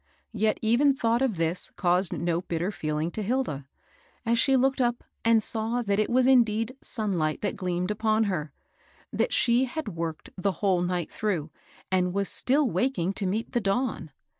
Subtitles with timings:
[0.33, 3.67] Yet even thought of this caused no bitter feel ing to Hilda,
[4.25, 8.51] as she looked up and saw that it was indeed sunlight that gleamed upon her,
[9.13, 11.51] —that she had worked the whole night through,
[11.91, 14.09] and was still waking to meet the dawn.